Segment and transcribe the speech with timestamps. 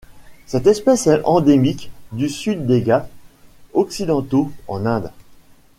[0.47, 3.07] Cette espèce est endémique du sud des Ghâts
[3.75, 5.11] occidentaux en Inde.